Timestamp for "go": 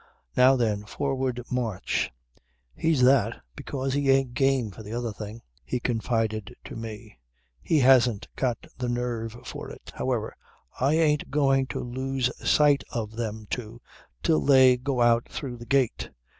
14.75-15.01